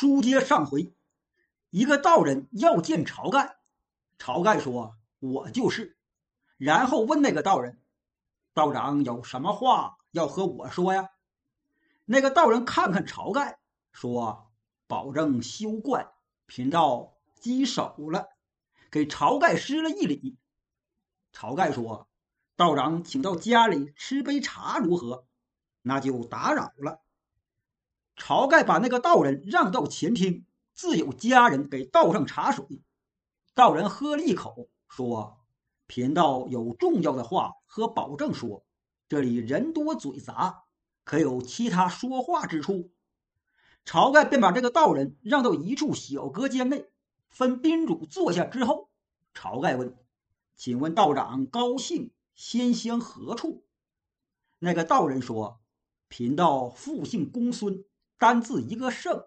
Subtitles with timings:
[0.00, 0.94] 书接上回，
[1.70, 3.56] 一个道人要见晁盖，
[4.16, 5.98] 晁盖说：“我就是。”
[6.56, 7.80] 然后问那个道人
[8.54, 11.10] ：“道长有什么话要和我说呀？”
[12.06, 13.58] 那个道人看看晁盖，
[13.90, 14.52] 说
[14.86, 16.08] ：“保证休观，
[16.46, 18.28] 贫道稽首了。”
[18.92, 20.38] 给晁盖施了一礼。
[21.32, 22.08] 晁盖说
[22.54, 25.26] ：“道长，请到家里吃杯茶如何？”
[25.82, 27.00] 那就打扰了。
[28.18, 32.82] 晁盖把那个道人让到前厅，自有家人给倒上茶水。
[33.54, 35.38] 道人喝了一口，说
[35.86, 38.64] ：“贫道有重要的话和保证说，
[39.08, 40.64] 这里人多嘴杂，
[41.04, 42.90] 可有其他说话之处？”
[43.86, 46.90] 晁盖便把这个道人让到一处小隔间内，
[47.30, 48.90] 分宾主坐下之后，
[49.34, 49.96] 晁盖问
[50.54, 53.64] ：“请问道长高姓，先乡何处？”
[54.60, 55.60] 那个道人说
[56.08, 57.84] ：“贫道复姓公孙。”
[58.18, 59.26] 单字一个圣，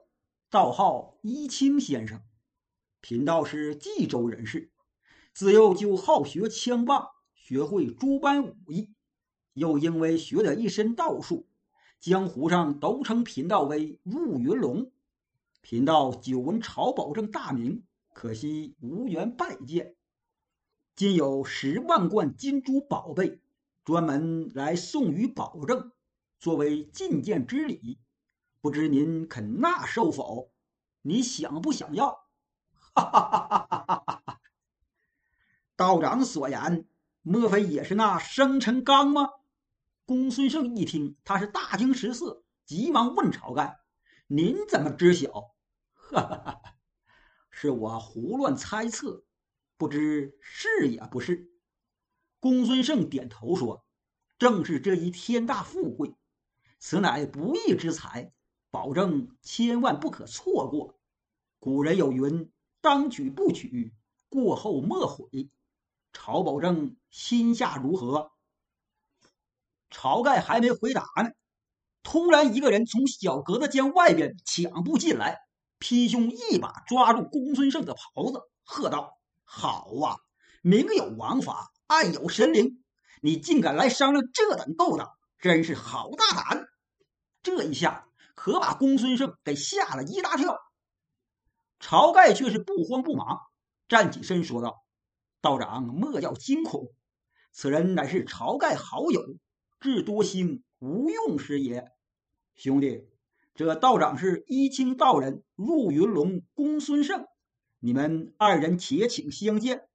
[0.49, 2.21] 道号一清先生。
[2.99, 4.69] 贫道是冀州人士，
[5.33, 8.93] 自幼就好学枪棒，学会诸般武艺，
[9.53, 11.47] 又因为学得一身道术，
[12.01, 14.91] 江湖上都称贫道为入云龙。
[15.61, 19.95] 贫道久闻曹宝正大名，可惜无缘拜见。
[20.97, 23.39] 今有十万贯金珠宝贝，
[23.85, 25.93] 专门来送与保正，
[26.39, 27.97] 作为觐见之礼。
[28.61, 30.51] 不知您肯纳受否？
[31.01, 32.27] 你想不想要？
[32.93, 34.41] 哈哈哈哈哈哈！
[35.75, 36.87] 道长所言，
[37.23, 39.31] 莫非也是那生辰纲吗？
[40.05, 43.79] 公孙胜一听，他是大惊失色，急忙问晁盖
[44.27, 45.55] ：“您怎么知晓？”
[45.95, 46.75] 哈哈哈哈
[47.49, 49.23] 是我胡乱猜测，
[49.75, 51.49] 不知是也不是。
[52.39, 53.85] 公孙胜点头说
[54.37, 56.13] ：“正是这一天大富贵，
[56.77, 58.31] 此乃不义之财。”
[58.71, 60.97] 保证千万不可错过。
[61.59, 63.93] 古人有云：“当取不取，
[64.29, 65.51] 过后莫悔。”
[66.13, 68.31] 曹保正心下如何？
[69.89, 71.31] 晁盖还没回答呢，
[72.01, 75.39] 突然一个人从小格子间外边抢步进来，
[75.77, 80.17] 劈胸一把抓住公孙胜的袍子，喝道：“好啊，
[80.61, 82.83] 明有王法，暗有神灵，
[83.21, 86.67] 你竟敢来商量这等勾当，真是好大胆！”
[87.43, 88.07] 这一下。
[88.43, 90.57] 可把公孙胜给吓了一大跳，
[91.79, 93.39] 晁盖却是不慌不忙，
[93.87, 94.83] 站起身说道
[95.41, 96.91] ：“道长莫要惊恐，
[97.51, 99.35] 此人乃是晁盖好友，
[99.79, 101.91] 智多星吴用师也。
[102.55, 103.07] 兄弟，
[103.53, 107.27] 这道长是一清道人入云龙公孙胜，
[107.77, 109.87] 你们二人且请相见。”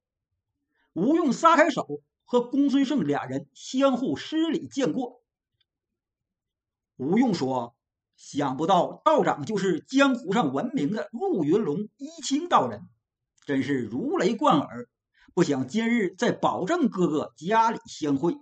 [0.95, 5.21] 吴用撒开手，和公孙胜俩人相互施礼见过。
[6.95, 7.76] 吴用说。
[8.17, 12.81] 想不到道长就是江湖上闻名的陆云龙一清道人，
[13.45, 14.89] 真是如雷贯耳。
[15.35, 18.35] 不想今日在保正哥哥家里相会。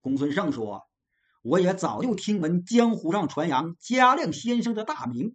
[0.00, 0.86] 公孙胜说
[1.42, 5.34] ：“我也早就听闻江湖上传扬嘉亮先生的大名，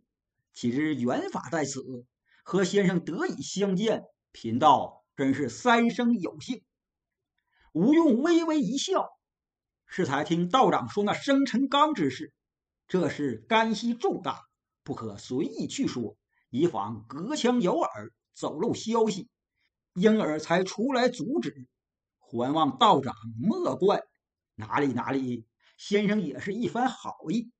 [0.53, 2.05] 岂知缘法在此，
[2.43, 6.63] 和先生得以相见，贫道真是三生有幸。”
[7.73, 9.09] 吴用微微一笑，
[9.85, 12.33] 适才听道长说那生辰纲之事。
[12.89, 14.41] 这事干系重大，
[14.83, 16.17] 不可随意去说，
[16.50, 19.29] 以防隔墙有耳，走漏消息，
[19.94, 21.67] 因而才出来阻止。
[22.17, 24.01] 还望道长莫怪。
[24.55, 25.45] 哪里哪里，
[25.77, 27.51] 先生也是一番好意。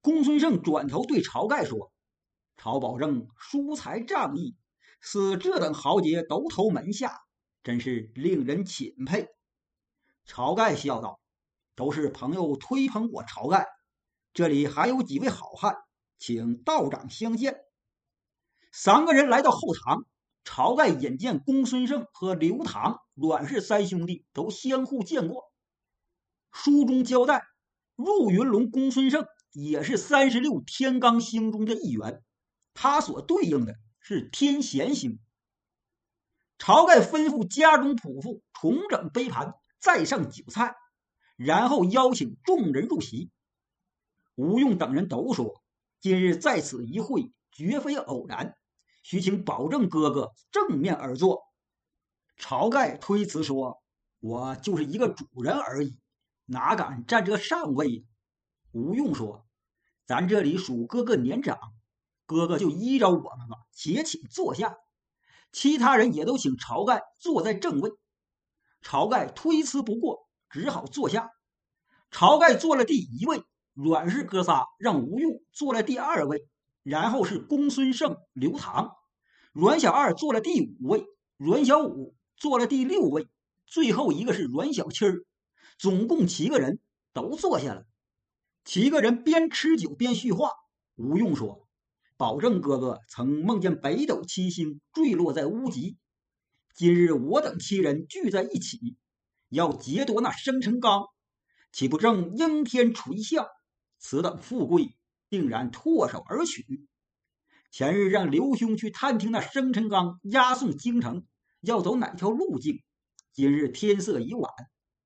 [0.00, 1.92] 公孙胜转头对晁盖说
[2.56, 4.56] ：“曹保正疏财仗义，
[5.00, 7.22] 似这等豪杰都投门下，
[7.64, 9.26] 真是令人钦佩。”
[10.28, 11.18] 晁盖笑道
[11.74, 13.66] ：“都是朋友推捧我，晁盖。”
[14.34, 15.76] 这里还有几位好汉，
[16.18, 17.60] 请道长相见。
[18.72, 20.04] 三个人来到后堂，
[20.44, 25.52] 晁盖引见公孙胜和刘唐、阮氏三兄弟都相互见过。
[26.50, 27.44] 书中交代，
[27.94, 32.20] 入云龙公孙胜也是三十六天罡星中的一员，
[32.74, 35.20] 他所对应的是天咸星。
[36.58, 40.74] 晁盖吩咐家中仆妇重整杯盘，再上酒菜，
[41.36, 43.30] 然后邀请众人入席。
[44.34, 45.62] 吴用等人都说
[46.00, 48.56] ：“今日在此一会，绝非偶然，
[49.02, 51.42] 须请保证哥哥正面而坐。”
[52.38, 53.82] 晁盖推辞说
[54.18, 55.98] ：“我就是一个主人而已，
[56.46, 58.04] 哪敢占这上位？”
[58.72, 59.46] 吴用说
[60.04, 61.58] ：“咱这里属哥哥年长，
[62.26, 64.76] 哥哥就依着我们吧，且请坐下。”
[65.52, 67.92] 其他人也都请晁盖坐在正位。
[68.82, 71.30] 晁盖推辞不过，只好坐下。
[72.10, 73.44] 晁盖坐了第一位。
[73.74, 76.46] 阮氏哥仨让吴用坐在第二位，
[76.84, 78.92] 然后是公孙胜、刘唐，
[79.52, 81.04] 阮小二坐了第五位，
[81.36, 83.28] 阮小五坐了第六位，
[83.66, 85.24] 最后一个是阮小七儿，
[85.76, 86.78] 总共七个人
[87.12, 87.84] 都坐下了。
[88.64, 90.50] 七个人边吃酒边叙话。
[90.94, 91.66] 吴用说
[92.16, 95.96] ：“保证哥哥曾梦见北斗七星坠落在乌集，
[96.76, 98.96] 今日我等七人聚在一起，
[99.48, 101.06] 要劫夺那生辰纲，
[101.72, 103.44] 岂不正应天垂象？
[103.98, 104.96] 此等富贵，
[105.28, 106.86] 定然唾手而取。
[107.70, 111.26] 前日让刘兄去探听那生辰纲押送京城
[111.60, 112.82] 要走哪条路径，
[113.32, 114.52] 今日天色已晚，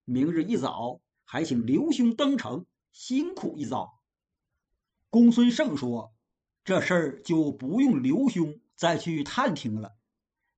[0.04, 3.98] 明日一早还请刘兄登城，辛苦一遭。”
[5.10, 6.12] 公孙胜说
[6.64, 9.96] ：“这事儿就不用刘兄再去探听了。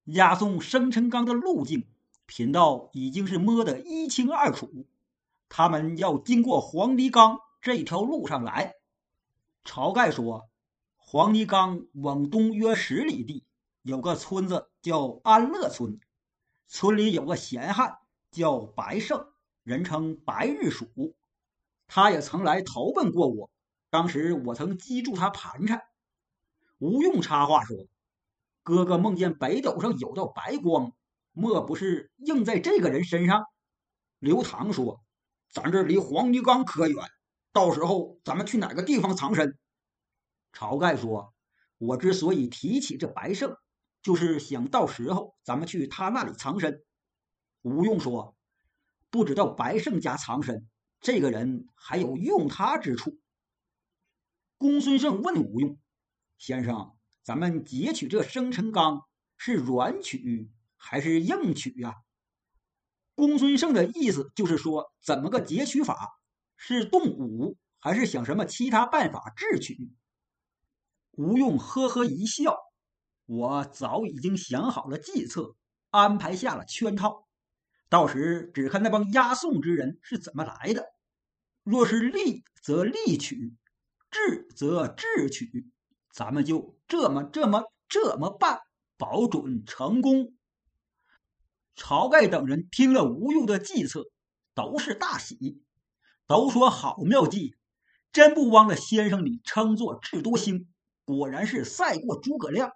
[0.04, 1.86] 押送生辰纲的路径，
[2.26, 4.88] 贫道已经是摸得一清二楚。
[5.48, 8.74] 他们要经过黄泥冈这条路上来。”
[9.64, 10.48] 晁盖说
[10.96, 13.44] ：“黄泥冈往东约十里地，
[13.82, 16.00] 有个村子叫安乐村，
[16.66, 17.98] 村里有个闲汉
[18.30, 19.26] 叫白胜，
[19.62, 21.14] 人称白日鼠，
[21.86, 23.50] 他也曾来投奔过我。”
[23.90, 25.82] 当时我曾击住他盘缠，
[26.78, 27.76] 吴用插话说
[28.62, 30.92] ：“哥哥梦见北斗上有道白光，
[31.32, 33.44] 莫不是映在这个人身上？”
[34.20, 35.02] 刘唐说
[35.50, 37.04] ：“咱这离黄泥冈可远，
[37.52, 39.58] 到时候咱们去哪个地方藏身？”
[40.52, 41.34] 晁盖说
[41.78, 43.56] ：“我之所以提起这白胜，
[44.02, 46.84] 就是想到时候咱们去他那里藏身。”
[47.62, 48.36] 吴用说
[49.10, 50.68] ：“不知道白胜家藏身，
[51.00, 53.18] 这个人还有用他之处。”
[54.58, 55.78] 公孙胜问吴用
[56.36, 59.02] ：“先生，咱们截取这生辰纲
[59.36, 61.96] 是软取还是硬取呀？”
[63.14, 66.19] 公孙胜的意思就是说，怎么个截取法？
[66.62, 69.90] 是动武还是想什么其他办法智取？
[71.12, 72.54] 吴用呵呵一笑
[73.24, 75.56] ：“我早已经想好了计策，
[75.88, 77.26] 安排下了圈套，
[77.88, 80.84] 到时只看那帮押送之人是怎么来的。
[81.62, 83.56] 若是利，则利取。”
[84.12, 85.70] 智则智取，
[86.12, 88.60] 咱们就这么这么这么办，
[88.98, 90.34] 保准成功。
[91.74, 94.04] 晁盖等人听了吴用的计策，
[94.52, 95.62] 都是大喜，
[96.30, 97.56] 都说好妙计，
[98.12, 100.68] 真不枉了先生你称作智多星，
[101.04, 102.70] 果然是赛过诸葛亮。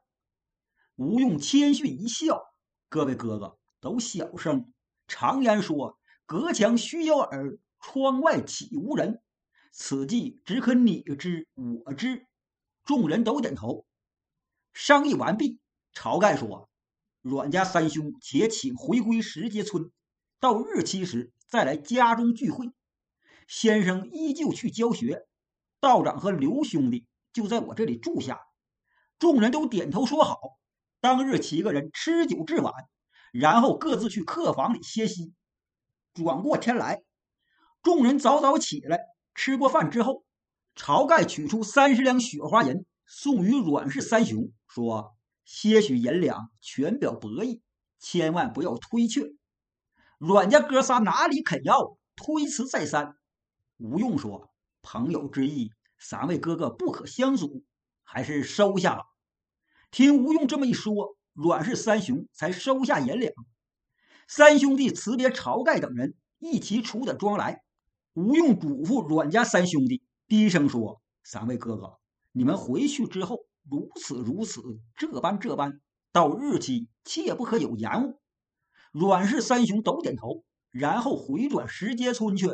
[0.96, 2.42] 吴用谦逊一笑
[2.90, 4.72] ：“各位哥哥都小声，
[5.06, 5.96] 常言说，
[6.26, 9.22] 隔墙须有耳，窗外岂无人。”
[9.70, 12.26] 此计只可你知我知，
[12.84, 13.86] 众人都点头。
[14.72, 15.60] 商议完毕，
[15.94, 16.68] 晁盖说
[17.22, 19.92] ：“阮家三兄且请回归石碣村，
[20.40, 22.72] 到日期时再来家中聚会。
[23.48, 25.26] 先生依旧去教学，
[25.80, 28.40] 道长和刘兄弟就在我这里住下。”
[29.18, 30.38] 众人都点头说好。
[31.00, 32.72] 当日七个人吃酒至晚，
[33.32, 35.32] 然后各自去客房里歇息。
[36.14, 37.02] 转过天来，
[37.82, 39.00] 众人早早起来。
[39.34, 40.24] 吃过饭之后，
[40.76, 47.60] 晁盖取出三十两雪花银送与阮氏三雄，说：“些许银两全表博弈，
[47.98, 49.22] 千万不要推却。”
[50.18, 53.16] 阮家哥仨哪里肯要，推辞再三。
[53.78, 54.50] 吴用说
[54.82, 57.64] ：“朋友之意，三位哥哥不可相阻，
[58.02, 59.02] 还是收下吧。”
[59.90, 63.32] 听吴用这么一说，阮氏三雄才收下银两。
[64.28, 67.62] 三兄弟辞别晁盖等人，一起出的庄来。
[68.14, 71.98] 吴用嘱咐阮家三兄弟，低声说：“三位哥哥，
[72.32, 74.62] 你们回去之后如此如此，
[74.96, 75.80] 这般这般，
[76.12, 78.20] 到日期切不可有延误。”
[78.92, 82.46] 阮氏三雄都点头，然后回转石碣村去。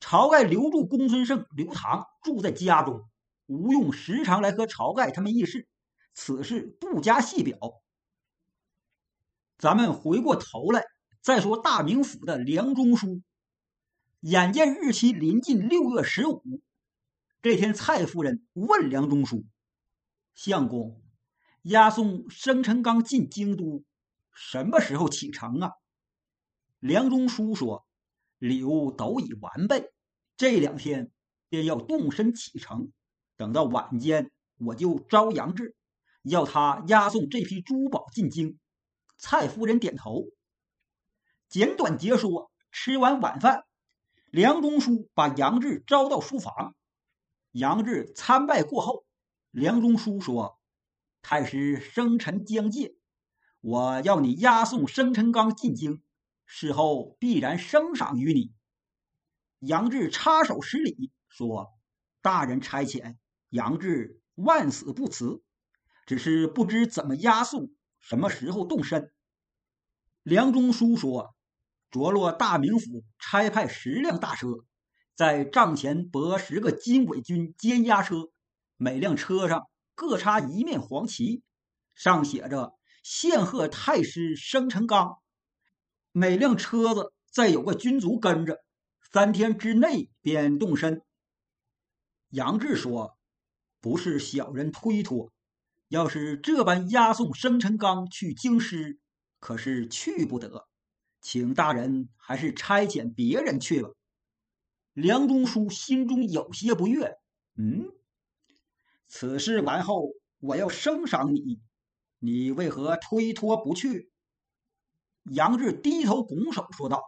[0.00, 3.08] 晁盖留住公孙胜、刘唐住在家中，
[3.46, 5.68] 吴用时常来和晁盖他们议事，
[6.14, 7.58] 此事不加细表。
[9.58, 10.84] 咱们回过头来
[11.22, 13.22] 再说大名府的梁中书。
[14.20, 16.42] 眼见日期临近六月十五，
[17.42, 19.44] 这天蔡夫人问梁中书
[20.34, 21.00] ：“相公，
[21.62, 23.84] 押送生辰纲进京都，
[24.32, 25.70] 什么时候启程啊？”
[26.80, 27.85] 梁中书说
[28.38, 29.92] ：“礼物都已完备，
[30.36, 31.10] 这两天
[31.48, 32.92] 便要动身启程。
[33.36, 35.76] 等到晚间，我就招杨志，
[36.22, 38.58] 要他押送这批珠宝进京。”
[39.18, 40.26] 蔡夫人点头。
[41.48, 43.64] 简短结说，吃完晚饭。
[44.30, 46.74] 梁中书把杨志招到书房，
[47.52, 49.06] 杨志参拜过后，
[49.50, 50.58] 梁中书说
[51.22, 52.96] ：“太师生辰将届，
[53.60, 56.02] 我要你押送生辰纲进京，
[56.46, 58.52] 事后必然升赏于你。”
[59.60, 61.72] 杨志插手施礼说
[62.22, 63.16] ：“大人差遣，
[63.50, 65.42] 杨志万死不辞，
[66.06, 69.12] 只是不知怎么押送，什么时候动身。
[70.22, 71.34] 梁中书说
[71.90, 74.48] ：“着落大名府差派十辆大车，
[75.14, 78.30] 在帐前泊十个金尾军监押车，
[78.76, 81.42] 每辆车上各插一面黄旗，
[81.94, 85.18] 上写着‘献贺太师生辰纲’。
[86.18, 88.64] 每辆车子再有个军卒跟着，
[89.12, 91.02] 三天之内便动身。”
[92.32, 93.18] 杨志说
[93.82, 95.30] ：“不是小人推脱，
[95.88, 98.98] 要是这般押送生辰纲去京师，
[99.40, 100.66] 可是去不得，
[101.20, 103.90] 请大人还是差遣别人去吧。”
[104.96, 107.18] 梁中书心中有些不悦。
[107.56, 107.92] 嗯，
[109.06, 111.60] 此事完后，我要升赏你，
[112.18, 114.10] 你为何推脱不去？
[115.30, 117.02] 杨志低头拱手说道：“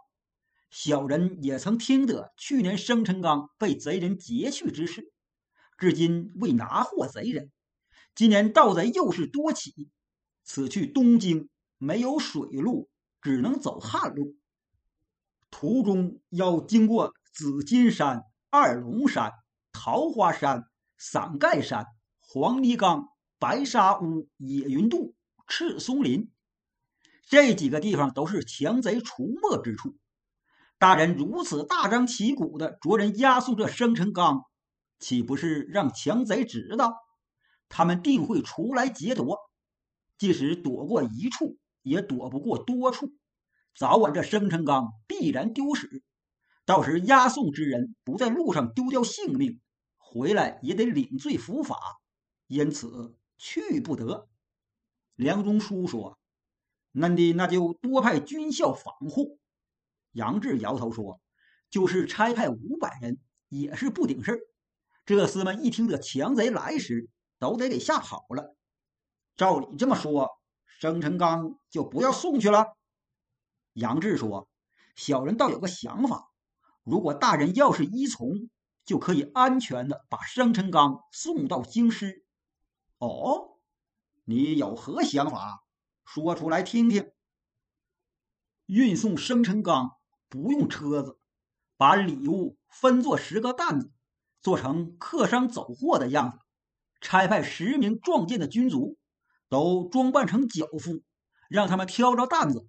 [0.69, 5.11] 小人也曾听得去年生辰纲被贼人劫去之事。”
[5.77, 7.51] 至今未拿获贼人，
[8.13, 9.89] 今年盗贼又是多起，
[10.43, 12.89] 此去东京没有水路，
[13.21, 14.35] 只能走旱路。
[15.49, 19.31] 途中要经过紫金山、二龙山、
[19.71, 20.65] 桃花山、
[20.97, 21.85] 伞盖山、
[22.19, 23.07] 黄泥冈、
[23.39, 25.15] 白沙屋、野云渡、
[25.47, 26.29] 赤松林，
[27.29, 29.95] 这几个地方都是强贼出没之处。
[30.79, 34.41] 大人如此大张旗鼓的着人押送这生辰纲。
[34.97, 36.95] 岂不是让强贼知道，
[37.69, 39.37] 他们定会出来劫夺？
[40.17, 43.13] 即使躲过一处，也躲不过多处。
[43.75, 46.03] 早晚这生辰纲必然丢失。
[46.65, 49.61] 到时押送之人不在路上丢掉性命，
[49.97, 51.77] 回来也得领罪伏法，
[52.47, 54.27] 因此去不得。
[55.15, 56.18] 梁中书说
[56.93, 59.39] ：“恁的那就多派军校防护。”
[60.13, 61.21] 杨志摇头说
[61.69, 64.39] ：“就是差派五百人，也是不顶事儿。”
[65.05, 68.55] 这厮们一听这强贼来时，都得给吓跑了。
[69.35, 70.29] 照你这么说，
[70.65, 72.75] 生辰纲就不要送去了。
[73.73, 74.49] 杨志说
[74.95, 76.31] ：“小人倒有个想法，
[76.83, 78.49] 如果大人要是依从，
[78.83, 82.25] 就可以安全的把生辰纲送到京师。”
[82.99, 83.57] 哦，
[84.25, 85.63] 你有何想法？
[86.11, 87.11] 说出来听听。
[88.65, 89.97] 运送生辰纲
[90.27, 91.19] 不用车子，
[91.77, 93.91] 把礼物分作十个担子。
[94.41, 96.39] 做成客商走货的样子，
[96.99, 98.97] 差派十名壮健的军卒，
[99.49, 101.03] 都装扮成脚夫，
[101.47, 102.67] 让他们挑着担子，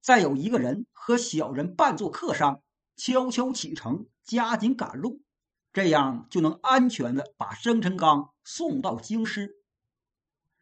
[0.00, 2.60] 再有一个人和小人扮作客商，
[2.96, 5.22] 悄悄启程，加紧赶路，
[5.72, 9.62] 这样就能安全的把生辰纲送到京师。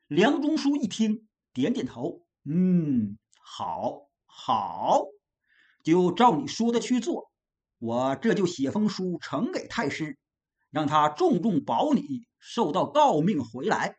[0.09, 1.28] 梁中书一听，
[1.59, 5.07] 点点头，嗯，好，好，
[5.83, 7.33] 就照你说的去做，
[7.81, 10.17] 我这就写封书呈给太师。
[10.71, 13.97] 让他重重保你受到诰命回来。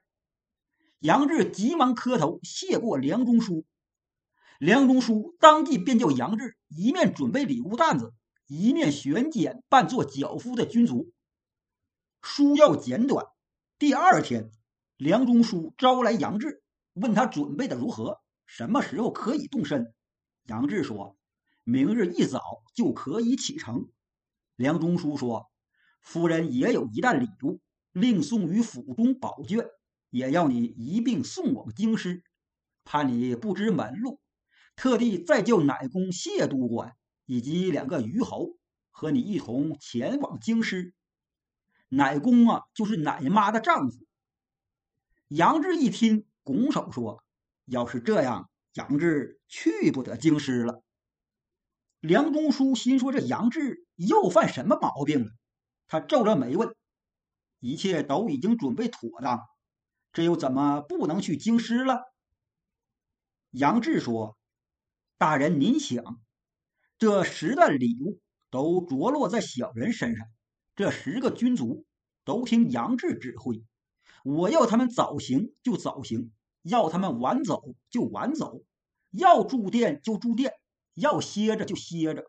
[0.99, 3.65] 杨志急忙磕头谢过梁中书，
[4.57, 8.13] 梁中书当即便叫杨志一面准备礼物担子，
[8.47, 11.11] 一面选拣扮作脚夫的军卒。
[12.21, 13.25] 书要简短。
[13.77, 14.49] 第二天，
[14.95, 16.61] 梁中书招来杨志，
[17.01, 19.93] 问他准备的如何，什么时候可以动身。
[20.45, 21.17] 杨志说
[21.63, 22.41] ：“明日一早
[22.73, 23.89] 就可以启程。”
[24.55, 25.49] 梁中书说。
[26.01, 27.59] 夫人也有一担礼物，
[27.91, 29.67] 另送于府中宝卷，
[30.09, 32.23] 也要你一并送往京师。
[32.85, 34.21] 怕你不知门路，
[34.77, 38.55] 特地再叫乃公谢督官以及两个虞侯
[38.91, 40.93] 和你一同前往京师。
[41.89, 43.97] 乃公啊，就是奶妈的丈夫。
[45.27, 47.23] 杨志一听，拱手说
[47.65, 50.81] ：“要是这样，杨志去不得京师了。”
[52.01, 55.31] 梁中书心说：“这杨志又犯什么毛病了？”
[55.85, 56.75] 他皱着眉问
[57.61, 59.41] ：“一切都已经准备妥当，
[60.11, 62.01] 这又怎么不能去京师了？”
[63.51, 64.35] 杨志说
[65.19, 66.19] ：“大人，您想，
[66.97, 70.27] 这十担礼物都着落在小人身上，
[70.75, 71.85] 这十个军卒
[72.23, 73.63] 都听杨志指挥，
[74.23, 78.61] 我要他们早行就早行，要他们晚走就晚走，
[79.11, 80.53] 要住店就住店，
[80.93, 82.23] 要歇着就歇着，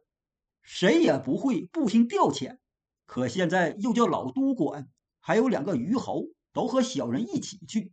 [0.62, 2.58] 谁也不会不听调遣。”
[3.06, 7.92] 可现在又叫老都管，还有两个虞侯都和小人一起去。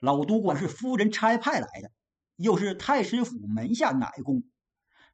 [0.00, 1.90] 老都管是夫人差派来的，
[2.36, 4.42] 又是太师府门下奶公。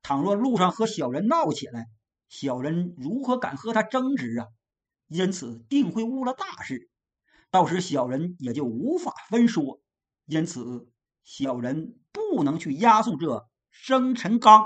[0.02, 1.87] 倘若路上和小人闹起来，
[2.28, 4.49] 小人如何敢和他争执啊？
[5.07, 6.90] 因此定会误了大事，
[7.52, 9.80] 到时小人也就无法分说。
[10.30, 10.87] 因此，
[11.25, 14.64] 小人不能去押送这生辰纲。